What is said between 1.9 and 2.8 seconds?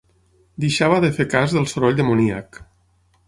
demoníac